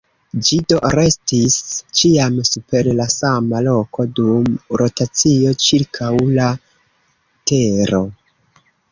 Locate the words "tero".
7.53-8.01